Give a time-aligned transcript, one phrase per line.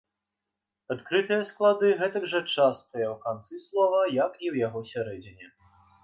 [0.93, 5.47] Адкрытыя склады гэтак жа частыя ў канцы слова, як і ў яго сярэдзіне.